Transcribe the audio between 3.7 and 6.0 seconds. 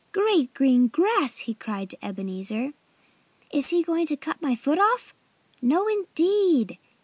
going to cut my foot off?" "No,